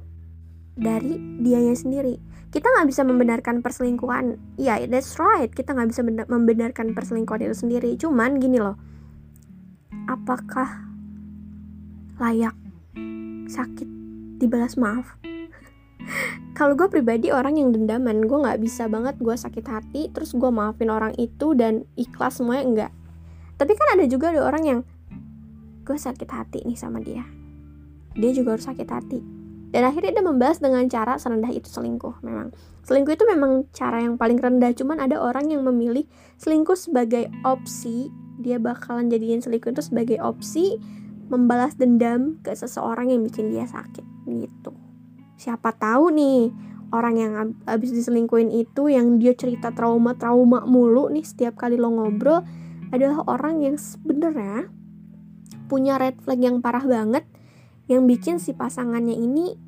dari 0.80 1.20
dianya 1.44 1.76
sendiri. 1.76 2.35
Kita 2.56 2.72
nggak 2.72 2.88
bisa 2.88 3.04
membenarkan 3.04 3.60
perselingkuhan. 3.60 4.40
Ya, 4.56 4.80
yeah, 4.80 4.88
that's 4.88 5.20
right. 5.20 5.52
Kita 5.52 5.76
nggak 5.76 5.92
bisa 5.92 6.02
membenarkan 6.08 6.96
perselingkuhan 6.96 7.44
itu 7.44 7.56
sendiri. 7.68 8.00
Cuman 8.00 8.40
gini 8.40 8.64
loh, 8.64 8.80
apakah 10.08 10.88
layak 12.16 12.56
sakit 13.52 13.90
dibalas 14.40 14.80
maaf? 14.80 15.20
Kalau 16.58 16.80
gue 16.80 16.88
pribadi 16.88 17.36
orang 17.36 17.60
yang 17.60 17.76
dendaman, 17.76 18.24
gue 18.24 18.40
nggak 18.40 18.64
bisa 18.64 18.88
banget 18.88 19.20
gue 19.20 19.36
sakit 19.36 19.66
hati, 19.68 20.08
terus 20.16 20.32
gue 20.32 20.48
maafin 20.48 20.88
orang 20.88 21.12
itu 21.20 21.52
dan 21.60 21.84
ikhlas 22.00 22.40
semuanya 22.40 22.64
enggak. 22.64 22.92
Tapi 23.60 23.76
kan 23.76 24.00
ada 24.00 24.08
juga 24.08 24.32
ada 24.32 24.48
orang 24.48 24.64
yang 24.64 24.80
gue 25.86 25.98
sakit 26.00 26.30
hati 26.34 26.66
nih 26.66 26.74
sama 26.74 26.98
dia 26.98 27.22
dia 28.18 28.32
juga 28.34 28.58
harus 28.58 28.66
sakit 28.66 28.90
hati 28.90 29.20
dan 29.76 29.92
akhirnya 29.92 30.16
dia 30.16 30.24
membahas 30.24 30.64
dengan 30.64 30.88
cara 30.88 31.20
serendah 31.20 31.52
itu 31.52 31.68
selingkuh 31.68 32.24
memang. 32.24 32.56
Selingkuh 32.88 33.12
itu 33.12 33.28
memang 33.28 33.68
cara 33.76 34.00
yang 34.00 34.16
paling 34.16 34.40
rendah 34.40 34.72
cuman 34.72 35.04
ada 35.04 35.20
orang 35.20 35.52
yang 35.52 35.68
memilih 35.68 36.08
selingkuh 36.40 36.80
sebagai 36.80 37.28
opsi. 37.44 38.08
Dia 38.40 38.56
bakalan 38.56 39.12
jadiin 39.12 39.44
selingkuh 39.44 39.76
itu 39.76 39.84
sebagai 39.84 40.24
opsi 40.24 40.80
membalas 41.28 41.76
dendam 41.76 42.40
ke 42.40 42.56
seseorang 42.56 43.12
yang 43.12 43.20
bikin 43.28 43.52
dia 43.52 43.68
sakit 43.68 44.08
gitu. 44.32 44.72
Siapa 45.36 45.76
tahu 45.76 46.08
nih 46.16 46.56
orang 46.96 47.16
yang 47.20 47.32
habis 47.68 47.92
diselingkuhin 47.92 48.56
itu 48.56 48.88
yang 48.88 49.20
dia 49.20 49.36
cerita 49.36 49.76
trauma-trauma 49.76 50.64
mulu 50.64 51.12
nih 51.12 51.28
setiap 51.28 51.60
kali 51.60 51.76
lo 51.76 51.92
ngobrol 51.92 52.48
adalah 52.96 53.28
orang 53.28 53.60
yang 53.60 53.76
sebenarnya 53.76 54.72
punya 55.68 56.00
red 56.00 56.16
flag 56.24 56.40
yang 56.40 56.64
parah 56.64 56.88
banget 56.88 57.28
yang 57.92 58.08
bikin 58.08 58.40
si 58.40 58.56
pasangannya 58.56 59.20
ini 59.20 59.65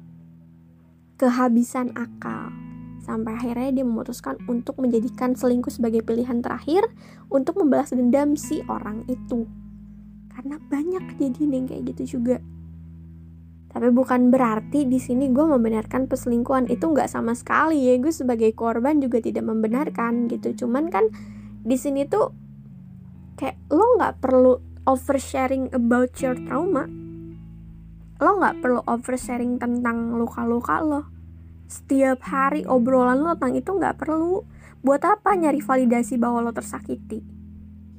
kehabisan 1.17 1.91
akal. 1.97 2.53
Sampai 3.01 3.33
akhirnya 3.33 3.81
dia 3.81 3.85
memutuskan 3.87 4.37
untuk 4.45 4.77
menjadikan 4.77 5.33
selingkuh 5.33 5.73
sebagai 5.73 6.05
pilihan 6.05 6.39
terakhir 6.45 6.85
untuk 7.33 7.57
membalas 7.57 7.89
dendam 7.89 8.37
si 8.37 8.61
orang 8.69 9.03
itu. 9.09 9.49
Karena 10.31 10.61
banyak 10.69 11.17
kejadian 11.17 11.51
yang 11.53 11.65
kayak 11.65 11.83
gitu 11.95 12.19
juga. 12.19 12.37
Tapi 13.73 13.89
bukan 13.93 14.29
berarti 14.29 14.85
di 14.85 14.97
sini 15.01 15.29
gue 15.33 15.45
membenarkan 15.45 16.05
perselingkuhan 16.09 16.69
itu 16.69 16.83
nggak 16.83 17.09
sama 17.09 17.33
sekali 17.33 17.89
ya. 17.89 17.97
Gue 17.97 18.13
sebagai 18.13 18.53
korban 18.53 19.01
juga 19.01 19.17
tidak 19.23 19.45
membenarkan 19.47 20.29
gitu. 20.29 20.65
Cuman 20.65 20.91
kan 20.93 21.09
di 21.63 21.77
sini 21.79 22.05
tuh 22.05 22.33
kayak 23.37 23.57
lo 23.71 23.97
nggak 23.97 24.19
perlu 24.19 24.57
oversharing 24.83 25.69
about 25.71 26.11
your 26.19 26.35
trauma 26.47 27.06
lo 28.17 28.41
nggak 28.41 28.65
perlu 28.65 28.81
oversharing 28.85 29.61
tentang 29.61 30.17
luka-luka 30.17 30.81
lo. 30.81 31.05
Setiap 31.67 32.23
hari 32.25 32.65
obrolan 32.65 33.21
lo 33.21 33.37
tentang 33.37 33.53
itu 33.57 33.71
nggak 33.75 33.97
perlu. 34.01 34.41
Buat 34.81 35.03
apa 35.05 35.35
nyari 35.37 35.61
validasi 35.61 36.17
bahwa 36.17 36.45
lo 36.45 36.51
tersakiti? 36.55 37.21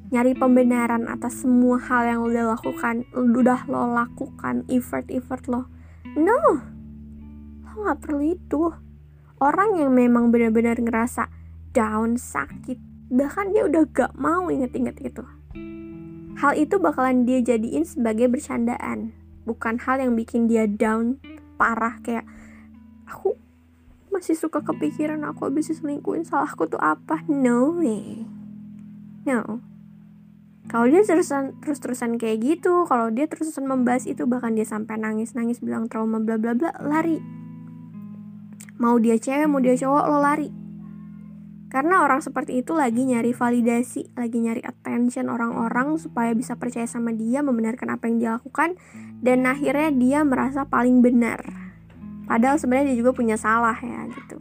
Nyari 0.09 0.33
pembenaran 0.35 1.05
atas 1.07 1.45
semua 1.45 1.77
hal 1.79 2.03
yang 2.09 2.19
lo 2.25 2.33
udah 2.33 2.47
lakukan 2.57 3.05
udah 3.13 3.61
lo 3.69 3.93
lakukan 3.93 4.65
effort 4.73 5.07
effort 5.13 5.45
lo. 5.47 5.71
No. 6.17 6.39
Lo 7.63 7.73
nggak 7.87 8.01
perlu 8.03 8.23
itu. 8.25 8.63
Orang 9.39 9.79
yang 9.79 9.95
memang 9.95 10.35
benar-benar 10.35 10.83
ngerasa 10.83 11.31
down 11.71 12.19
sakit 12.19 12.89
bahkan 13.09 13.49
dia 13.53 13.65
udah 13.65 13.89
gak 13.89 14.13
mau 14.21 14.53
inget-inget 14.53 14.97
itu. 15.01 15.25
Hal 16.39 16.55
itu 16.55 16.79
bakalan 16.79 17.27
dia 17.27 17.43
jadiin 17.43 17.83
sebagai 17.83 18.31
bercandaan, 18.31 19.11
bukan 19.49 19.81
hal 19.81 20.05
yang 20.05 20.13
bikin 20.13 20.45
dia 20.45 20.69
down 20.69 21.17
parah 21.57 21.97
kayak 22.05 22.29
aku 23.09 23.33
masih 24.13 24.37
suka 24.37 24.61
kepikiran 24.61 25.25
aku 25.25 25.49
habis 25.49 25.73
selingkuhin 25.73 26.29
salahku 26.29 26.69
tuh 26.69 26.81
apa? 26.81 27.25
No 27.33 27.81
way. 27.81 28.29
No. 29.25 29.65
Kalau 30.69 30.85
dia 30.85 31.01
terusan 31.01 31.57
terus 31.65 31.81
terusan 31.81 32.21
kayak 32.21 32.45
gitu, 32.45 32.85
kalau 32.85 33.09
dia 33.09 33.25
terus 33.25 33.57
terusan 33.57 33.65
membahas 33.65 34.05
itu 34.05 34.29
bahkan 34.29 34.53
dia 34.53 34.69
sampai 34.69 35.01
nangis 35.01 35.33
nangis 35.33 35.65
bilang 35.65 35.89
trauma 35.89 36.21
bla 36.21 36.37
bla 36.37 36.53
bla 36.53 36.77
lari. 36.85 37.17
Mau 38.77 39.01
dia 39.01 39.17
cewek 39.17 39.49
mau 39.49 39.65
dia 39.65 39.73
cowok 39.81 40.05
lo 40.13 40.21
lari 40.21 40.68
karena 41.69 42.01
orang 42.01 42.25
seperti 42.25 42.65
itu 42.65 42.73
lagi 42.73 43.05
nyari 43.05 43.37
validasi, 43.37 44.17
lagi 44.17 44.41
nyari 44.41 44.65
attention 44.65 45.29
orang-orang 45.29 46.01
supaya 46.01 46.33
bisa 46.33 46.57
percaya 46.57 46.89
sama 46.89 47.13
dia, 47.13 47.45
membenarkan 47.45 47.93
apa 47.93 48.09
yang 48.09 48.17
dia 48.17 48.31
lakukan, 48.41 48.81
dan 49.21 49.45
akhirnya 49.45 49.93
dia 49.93 50.25
merasa 50.25 50.65
paling 50.65 51.05
benar. 51.05 51.45
Padahal 52.25 52.57
sebenarnya 52.57 52.93
dia 52.93 52.99
juga 53.05 53.13
punya 53.13 53.37
salah 53.37 53.77
ya 53.77 54.09
gitu. 54.09 54.41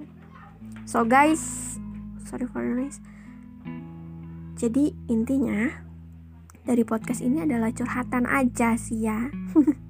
So 0.88 1.04
guys, 1.04 1.76
sorry 2.24 2.48
for 2.48 2.64
the 2.64 2.72
noise. 2.72 3.04
Jadi 4.56 4.96
intinya 5.12 5.84
dari 6.64 6.88
podcast 6.88 7.20
ini 7.20 7.44
adalah 7.44 7.76
curhatan 7.76 8.24
aja 8.24 8.80
sih 8.80 9.04
ya. 9.04 9.28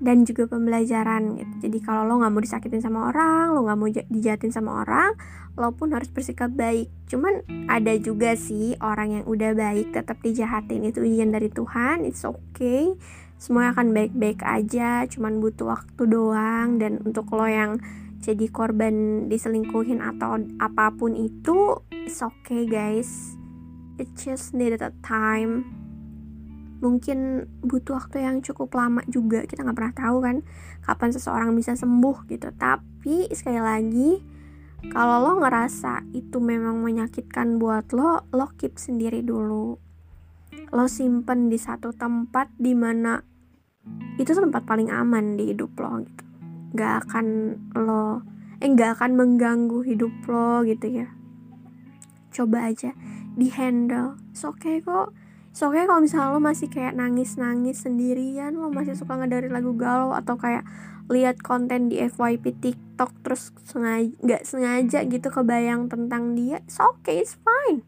dan 0.00 0.24
juga 0.24 0.48
pembelajaran 0.48 1.36
gitu. 1.36 1.68
Jadi 1.68 1.78
kalau 1.84 2.08
lo 2.08 2.18
nggak 2.24 2.32
mau 2.32 2.42
disakitin 2.42 2.80
sama 2.80 3.12
orang, 3.12 3.52
lo 3.52 3.68
nggak 3.68 3.78
mau 3.78 3.88
dijahatin 3.88 4.50
sama 4.50 4.80
orang, 4.82 5.12
lo 5.60 5.76
pun 5.76 5.92
harus 5.92 6.08
bersikap 6.08 6.48
baik. 6.56 6.88
Cuman 7.06 7.44
ada 7.68 7.92
juga 8.00 8.32
sih 8.34 8.74
orang 8.80 9.20
yang 9.20 9.24
udah 9.28 9.52
baik 9.52 9.92
tetap 9.92 10.16
dijahatin 10.24 10.88
itu 10.88 11.04
ujian 11.04 11.30
dari 11.30 11.52
Tuhan, 11.52 12.08
it's 12.08 12.24
okay. 12.24 12.96
Semua 13.36 13.72
akan 13.72 13.92
baik-baik 13.92 14.40
aja, 14.44 15.04
cuman 15.08 15.40
butuh 15.40 15.72
waktu 15.76 16.02
doang 16.08 16.80
dan 16.80 17.00
untuk 17.04 17.28
lo 17.36 17.44
yang 17.48 17.80
jadi 18.20 18.52
korban 18.52 19.26
diselingkuhin 19.32 20.04
atau 20.04 20.36
apa 20.60 20.92
pun 20.92 21.16
itu 21.16 21.80
it's 21.88 22.20
okay 22.20 22.68
guys 22.68 23.32
it 23.96 24.08
just 24.12 24.52
needed 24.52 24.84
a 24.84 24.92
time 25.00 25.79
mungkin 26.80 27.48
butuh 27.60 28.00
waktu 28.00 28.24
yang 28.24 28.40
cukup 28.40 28.72
lama 28.74 29.04
juga. 29.06 29.44
Kita 29.44 29.62
nggak 29.64 29.76
pernah 29.76 29.94
tahu 29.94 30.16
kan 30.24 30.36
kapan 30.84 31.10
seseorang 31.12 31.50
bisa 31.52 31.76
sembuh 31.76 32.26
gitu. 32.28 32.48
Tapi 32.56 33.28
sekali 33.32 33.60
lagi 33.60 34.10
kalau 34.88 35.16
lo 35.28 35.32
ngerasa 35.44 36.08
itu 36.16 36.40
memang 36.40 36.80
menyakitkan 36.80 37.60
buat 37.60 37.92
lo 37.92 38.24
lo 38.32 38.46
keep 38.56 38.80
sendiri 38.80 39.20
dulu. 39.20 39.76
Lo 40.72 40.84
simpen 40.88 41.52
di 41.52 41.60
satu 41.60 41.92
tempat 41.92 42.48
di 42.56 42.72
mana 42.72 43.20
itu 44.16 44.32
tuh 44.32 44.44
tempat 44.44 44.64
paling 44.64 44.88
aman 44.88 45.36
di 45.36 45.52
hidup 45.52 45.76
lo 45.76 46.00
gitu. 46.00 46.24
Nggak 46.72 46.92
akan 47.06 47.26
lo 47.76 48.24
eh 48.60 48.68
nggak 48.68 49.00
akan 49.00 49.10
mengganggu 49.16 49.84
hidup 49.84 50.12
lo 50.32 50.64
gitu 50.64 51.04
ya. 51.04 51.08
Coba 52.32 52.72
aja 52.72 52.96
di 53.36 53.52
handle 53.52 54.16
oke 54.40 54.58
okay 54.58 54.80
kok 54.80 55.12
So 55.50 55.74
kayak 55.74 55.90
kalau 55.90 56.00
misalnya 56.06 56.30
lo 56.30 56.40
masih 56.40 56.70
kayak 56.70 56.94
nangis-nangis 56.94 57.82
sendirian, 57.82 58.54
lo 58.54 58.70
masih 58.70 58.94
suka 58.94 59.18
ngedengerin 59.18 59.50
lagu 59.50 59.74
galau 59.74 60.14
atau 60.14 60.38
kayak 60.38 60.62
lihat 61.10 61.42
konten 61.42 61.90
di 61.90 61.98
FYP 61.98 62.54
TikTok 62.62 63.10
terus 63.26 63.50
sengaja 63.66 64.14
nggak 64.22 64.42
sengaja 64.46 64.98
gitu 65.10 65.26
kebayang 65.26 65.90
tentang 65.90 66.38
dia, 66.38 66.62
so 66.70 66.86
okay, 66.94 67.18
it's 67.18 67.34
fine. 67.42 67.82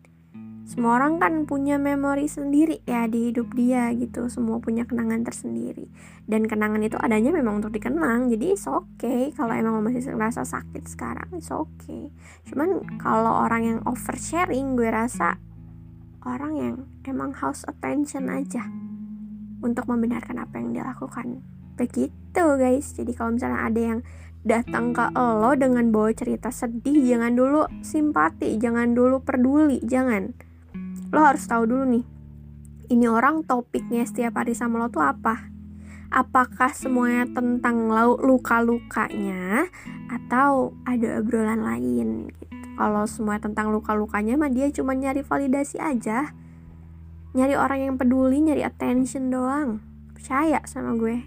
Semua 0.63 0.99
orang 0.99 1.23
kan 1.23 1.47
punya 1.47 1.79
memori 1.79 2.27
sendiri 2.27 2.83
ya 2.83 3.07
di 3.07 3.31
hidup 3.31 3.55
dia 3.55 3.95
gitu, 3.95 4.27
semua 4.27 4.59
punya 4.59 4.83
kenangan 4.83 5.23
tersendiri. 5.23 5.87
Dan 6.27 6.51
kenangan 6.51 6.83
itu 6.83 6.99
adanya 6.99 7.31
memang 7.31 7.63
untuk 7.63 7.75
dikenang, 7.75 8.27
jadi 8.27 8.59
it's 8.59 8.67
okay 8.67 9.31
kalau 9.39 9.55
emang 9.55 9.79
lo 9.79 9.83
masih 9.87 10.03
ngerasa 10.03 10.43
sakit 10.43 10.83
sekarang, 10.91 11.31
it's 11.39 11.55
okay. 11.55 12.11
Cuman 12.51 12.99
kalau 12.99 13.47
orang 13.47 13.63
yang 13.63 13.79
oversharing, 13.87 14.75
gue 14.75 14.91
rasa 14.91 15.39
orang 16.27 16.53
yang 16.59 16.75
emang 17.07 17.35
house 17.35 17.67
attention 17.67 18.31
aja 18.31 18.67
untuk 19.63 19.87
membenarkan 19.87 20.43
apa 20.43 20.59
yang 20.59 20.75
dia 20.75 20.85
lakukan. 20.87 21.43
Begitu 21.79 22.45
guys. 22.59 22.95
Jadi 22.95 23.13
kalau 23.15 23.35
misalnya 23.39 23.61
ada 23.67 23.81
yang 23.81 24.01
datang 24.43 24.91
ke 24.91 25.05
lo 25.15 25.55
dengan 25.55 25.95
bawa 25.95 26.11
cerita 26.11 26.51
sedih 26.51 27.15
jangan 27.15 27.39
dulu 27.39 27.63
simpati 27.83 28.59
jangan 28.59 28.95
dulu 28.95 29.23
peduli 29.23 29.79
jangan. 29.87 30.35
Lo 31.15 31.23
harus 31.23 31.47
tahu 31.47 31.67
dulu 31.67 31.85
nih 31.87 32.05
ini 32.93 33.09
orang 33.09 33.49
topiknya 33.49 34.05
setiap 34.05 34.43
hari 34.43 34.53
sama 34.53 34.85
lo 34.85 34.89
tuh 34.93 35.01
apa? 35.01 35.49
Apakah 36.13 36.77
semuanya 36.77 37.25
tentang 37.33 37.89
luka-lukanya 38.21 39.65
atau 40.13 40.77
ada 40.85 41.25
obrolan 41.25 41.65
lain 41.65 42.29
gitu 42.29 42.62
kalau 42.73 43.05
semua 43.05 43.37
tentang 43.37 43.69
luka-lukanya 43.69 44.41
mah 44.41 44.49
dia 44.49 44.73
cuma 44.73 44.97
nyari 44.97 45.21
validasi 45.21 45.77
aja. 45.77 46.33
Nyari 47.33 47.55
orang 47.57 47.81
yang 47.81 47.95
peduli 48.01 48.41
nyari 48.41 48.65
attention 48.65 49.29
doang. 49.29 49.81
Percaya 50.17 50.61
sama 50.65 50.97
gue. 50.97 51.21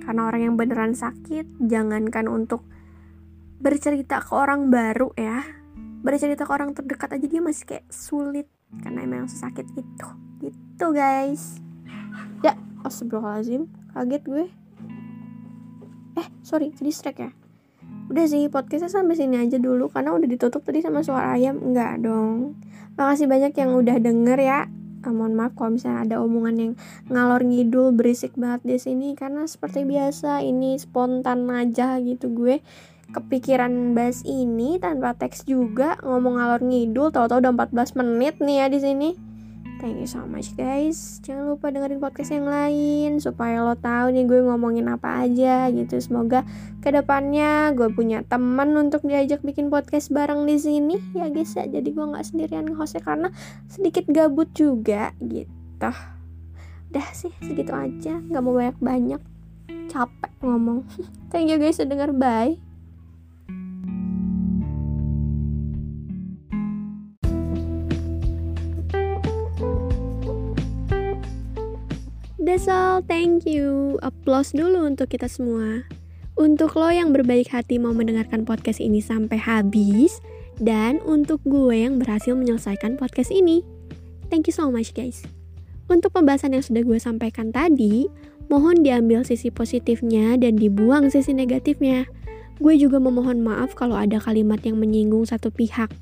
Karena 0.00 0.26
orang 0.28 0.40
yang 0.50 0.54
beneran 0.56 0.96
sakit 0.96 1.60
jangankan 1.60 2.28
untuk 2.28 2.64
bercerita 3.60 4.24
ke 4.24 4.32
orang 4.32 4.72
baru 4.72 5.12
ya. 5.16 5.44
Bercerita 6.00 6.48
ke 6.48 6.52
orang 6.52 6.72
terdekat 6.72 7.20
aja 7.20 7.26
dia 7.28 7.42
masih 7.44 7.64
kayak 7.68 7.86
sulit. 7.92 8.48
Karena 8.80 9.04
emang 9.04 9.28
sakit 9.28 9.66
itu. 9.76 10.08
Gitu 10.40 10.86
guys. 10.96 11.60
Ya 12.40 12.56
astagfirullahaladzim. 12.84 13.68
Kaget 13.92 14.22
gue. 14.24 14.44
Eh 16.16 16.26
sorry 16.40 16.72
distract 16.80 17.20
ya 17.20 17.32
udah 18.10 18.26
sih 18.26 18.50
podcastnya 18.50 18.90
sampai 18.90 19.14
sini 19.14 19.38
aja 19.38 19.62
dulu 19.62 19.86
karena 19.86 20.10
udah 20.10 20.26
ditutup 20.26 20.66
tadi 20.66 20.82
sama 20.82 21.06
suara 21.06 21.38
ayam. 21.38 21.62
Enggak 21.62 22.02
dong. 22.02 22.58
Makasih 22.98 23.30
banyak 23.30 23.54
yang 23.54 23.70
udah 23.78 23.96
denger 24.02 24.38
ya. 24.42 24.60
Ah, 25.00 25.14
mohon 25.16 25.32
maaf 25.32 25.56
kalau 25.56 25.80
misalnya 25.80 26.04
ada 26.04 26.16
omongan 26.20 26.56
yang 26.60 26.72
ngalor 27.08 27.40
ngidul 27.40 27.96
berisik 27.96 28.36
banget 28.36 28.60
di 28.68 28.76
sini 28.76 29.16
karena 29.16 29.48
seperti 29.48 29.88
biasa 29.88 30.44
ini 30.44 30.76
spontan 30.76 31.48
aja 31.48 31.96
gitu 32.02 32.28
gue. 32.34 32.60
Kepikiran 33.10 33.96
bahas 33.96 34.26
ini 34.26 34.76
tanpa 34.76 35.16
teks 35.16 35.48
juga 35.48 35.96
ngomong 36.04 36.36
ngalor 36.36 36.62
ngidul 36.66 37.14
tahu-tahu 37.14 37.40
udah 37.40 37.52
14 37.72 37.96
menit 37.96 38.34
nih 38.42 38.56
ya 38.60 38.66
di 38.68 38.78
sini 38.78 39.29
Thank 39.80 39.96
you 39.96 40.04
so 40.04 40.28
much 40.28 40.52
guys. 40.60 41.24
Jangan 41.24 41.56
lupa 41.56 41.72
dengerin 41.72 42.04
podcast 42.04 42.36
yang 42.36 42.44
lain 42.44 43.16
Supaya 43.16 43.64
lo 43.64 43.72
tahu 43.80 44.12
nih 44.12 44.28
gue 44.28 44.44
ngomongin 44.44 44.84
apa 44.92 45.24
aja 45.24 45.72
gitu. 45.72 45.96
Semoga 46.04 46.44
ke 46.84 46.92
depannya 46.92 47.72
gue 47.72 47.88
punya 47.88 48.20
teman 48.20 48.76
untuk 48.76 49.08
diajak 49.08 49.40
bikin 49.40 49.72
podcast 49.72 50.12
bareng 50.12 50.44
di 50.44 50.60
sini. 50.60 51.00
Ya 51.16 51.32
guys 51.32 51.56
ya. 51.56 51.64
Jadi 51.64 51.96
gue 51.96 52.04
gak 52.04 52.28
sendirian 52.28 52.68
hostnya 52.76 53.00
Karena 53.00 53.32
sedikit 53.72 54.04
gabut 54.12 54.52
juga 54.52 55.16
gitu. 55.24 55.90
Udah 56.92 57.08
sih 57.16 57.32
segitu 57.40 57.72
aja. 57.72 58.20
Gak 58.20 58.42
mau 58.44 58.52
banyak-banyak. 58.52 59.24
Capek 59.88 60.32
ngomong. 60.44 60.84
Thank 61.32 61.48
you 61.48 61.56
guys 61.56 61.80
udah 61.80 61.88
denger. 61.88 62.12
Bye 62.12 62.69
That's 72.50 72.66
all, 72.66 72.98
thank 73.06 73.46
you. 73.46 73.94
Applause 74.02 74.50
dulu 74.50 74.82
untuk 74.82 75.14
kita 75.14 75.30
semua. 75.30 75.86
Untuk 76.34 76.74
lo 76.74 76.90
yang 76.90 77.14
berbaik 77.14 77.46
hati 77.46 77.78
mau 77.78 77.94
mendengarkan 77.94 78.42
podcast 78.42 78.82
ini 78.82 78.98
sampai 78.98 79.38
habis, 79.38 80.18
dan 80.58 80.98
untuk 81.06 81.38
gue 81.46 81.86
yang 81.86 82.02
berhasil 82.02 82.34
menyelesaikan 82.34 82.98
podcast 82.98 83.30
ini. 83.30 83.62
Thank 84.34 84.50
you 84.50 84.54
so 84.58 84.66
much 84.66 84.90
guys. 84.98 85.22
Untuk 85.86 86.10
pembahasan 86.10 86.58
yang 86.58 86.66
sudah 86.66 86.82
gue 86.82 86.98
sampaikan 86.98 87.54
tadi, 87.54 88.10
mohon 88.50 88.82
diambil 88.82 89.22
sisi 89.22 89.54
positifnya 89.54 90.34
dan 90.34 90.58
dibuang 90.58 91.06
sisi 91.06 91.30
negatifnya. 91.30 92.10
Gue 92.58 92.74
juga 92.74 92.98
memohon 92.98 93.46
maaf 93.46 93.78
kalau 93.78 93.94
ada 93.94 94.18
kalimat 94.18 94.58
yang 94.66 94.74
menyinggung 94.74 95.22
satu 95.22 95.54
pihak, 95.54 95.94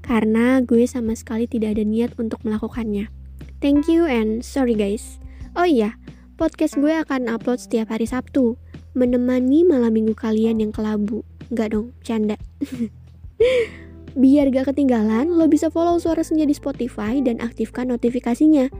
karena 0.00 0.64
gue 0.64 0.80
sama 0.88 1.12
sekali 1.12 1.44
tidak 1.44 1.76
ada 1.76 1.84
niat 1.84 2.16
untuk 2.16 2.40
melakukannya. 2.40 3.12
Thank 3.60 3.84
you 3.84 4.08
and 4.08 4.40
sorry 4.40 4.72
guys. 4.72 5.19
Oh 5.58 5.66
iya, 5.66 5.98
podcast 6.38 6.78
gue 6.78 6.94
akan 6.94 7.26
upload 7.26 7.58
setiap 7.58 7.90
hari 7.90 8.06
Sabtu, 8.06 8.54
menemani 8.94 9.66
malam 9.66 9.90
minggu 9.90 10.14
kalian 10.14 10.62
yang 10.62 10.70
kelabu. 10.70 11.26
Enggak 11.50 11.74
dong, 11.74 11.90
canda. 12.06 12.38
Biar 14.20 14.50
gak 14.50 14.74
ketinggalan, 14.74 15.30
lo 15.30 15.46
bisa 15.46 15.70
follow 15.70 15.98
Suara 15.98 16.22
Senja 16.22 16.46
di 16.46 16.54
Spotify 16.54 17.22
dan 17.22 17.38
aktifkan 17.42 17.90
notifikasinya. 17.90 18.70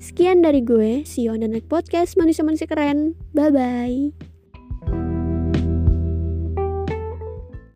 Sekian 0.00 0.42
dari 0.42 0.64
gue, 0.64 1.04
see 1.04 1.28
you 1.28 1.34
on 1.34 1.44
the 1.44 1.50
next 1.50 1.68
podcast 1.68 2.16
manusia-manusia 2.16 2.66
keren. 2.66 3.14
Bye-bye. 3.36 5.18